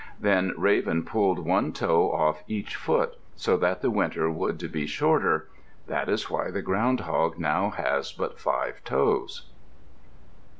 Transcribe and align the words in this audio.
Then 0.19 0.55
Raven 0.57 1.03
pulled 1.05 1.45
one 1.45 1.73
toe 1.73 2.11
off 2.11 2.43
each 2.47 2.75
foot, 2.75 3.19
so 3.35 3.55
that 3.57 3.83
the 3.83 3.91
winter 3.91 4.31
would 4.31 4.71
be 4.71 4.87
shorter. 4.87 5.47
That 5.85 6.09
is 6.09 6.27
why 6.27 6.49
the 6.49 6.63
Ground 6.63 7.01
hog 7.01 7.37
now 7.37 7.69
has 7.69 8.11
but 8.11 8.39
five 8.39 8.83
toes. 8.83 9.47